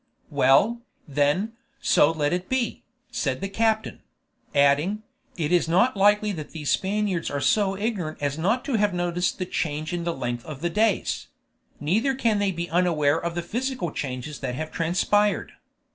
"Well, 0.31 0.81
then, 1.07 1.53
so 1.79 2.09
let 2.09 2.33
it 2.33 2.49
be," 2.49 2.81
said 3.11 3.39
the 3.39 3.47
captain; 3.47 3.99
adding, 4.55 5.03
"It 5.37 5.51
is 5.51 5.67
not 5.67 5.95
likely 5.95 6.31
that 6.31 6.53
these 6.53 6.71
Spaniards 6.71 7.29
are 7.29 7.39
so 7.39 7.77
ignorant 7.77 8.17
as 8.19 8.35
not 8.35 8.65
to 8.65 8.77
have 8.77 8.95
noticed 8.95 9.37
the 9.37 9.45
change 9.45 9.93
in 9.93 10.03
the 10.03 10.15
length 10.15 10.43
of 10.43 10.61
the 10.61 10.71
days; 10.71 11.27
neither 11.79 12.15
can 12.15 12.39
they 12.39 12.49
be 12.51 12.67
unaware 12.67 13.19
of 13.23 13.35
the 13.35 13.43
physical 13.43 13.91
changes 13.91 14.39
that 14.39 14.55
have 14.55 14.71
transpired. 14.71 15.51